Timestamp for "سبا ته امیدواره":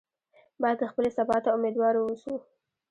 1.17-1.99